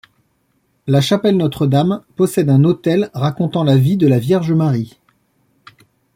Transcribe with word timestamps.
La 0.87 0.99
chapelle 0.99 1.37
Notre-Dame 1.37 2.01
possède 2.15 2.49
un 2.49 2.63
autel 2.63 3.11
racontant 3.13 3.63
la 3.63 3.77
vie 3.77 3.97
de 3.97 4.07
la 4.07 4.17
Vierge 4.17 4.51
Marie. 4.51 4.99